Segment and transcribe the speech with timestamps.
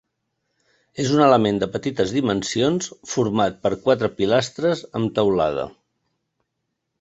[1.01, 5.69] És un element de petites dimensions format per quatre pilastres amb teulada.